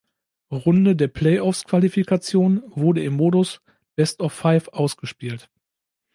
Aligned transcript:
Runde 0.51 0.95
der 0.95 1.09
Play-offs-Qualifikation 1.09 2.63
wurde 2.69 3.03
im 3.03 3.13
Modus 3.13 3.61
„Best-of-Five“ 3.95 4.69
ausgespielt. 4.69 5.51